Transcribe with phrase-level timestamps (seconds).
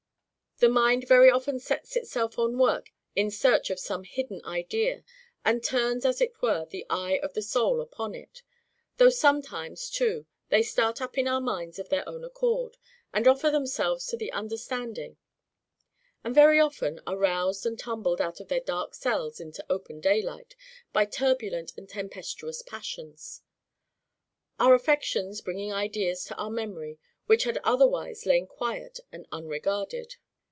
[0.59, 5.03] The mind very often sets itself on work in search of some hidden idea,
[5.43, 8.43] and turns as it were the eye of the soul upon it;
[8.97, 12.77] though sometimes too they start up in our minds of their own accord,
[13.11, 15.17] and offer themselves to the understanding;
[16.23, 20.55] and very often are roused and tumbled out of their dark cells into open daylight,
[20.93, 23.41] by turbulent and tempestuous passions;
[24.59, 30.17] our affections bringing ideas to our memory, which had otherwise lain quiet and unregarded.